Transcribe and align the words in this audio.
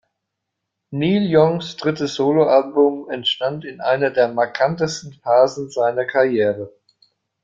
Neil 0.89 1.29
Youngs 1.29 1.75
drittes 1.77 2.15
Soloalbum 2.15 3.07
entstand 3.11 3.65
in 3.65 3.81
einer 3.81 4.09
der 4.09 4.29
markantesten 4.29 5.13
Phasen 5.13 5.69
seiner 5.69 6.05
Karriere. 6.05 6.73